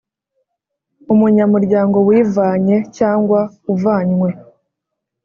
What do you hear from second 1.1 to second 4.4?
Umunyamuryango wivanye cyangwa uvanywe